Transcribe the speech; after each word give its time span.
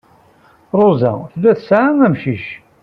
Ṛuza 0.79 1.11
tella 1.31 1.51
tesɛa 1.57 1.89
amcic. 2.05 2.45